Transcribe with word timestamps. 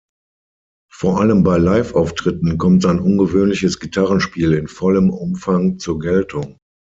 Vor 0.91 1.21
allem 1.21 1.43
bei 1.43 1.59
Live-Auftritten 1.59 2.57
kommt 2.57 2.81
sein 2.81 2.97
ungewöhnliches 2.97 3.79
Gitarrenspiel 3.79 4.53
in 4.55 4.67
vollem 4.67 5.11
Umfang 5.11 5.77
zur 5.77 5.99
Geltung. 5.99 6.57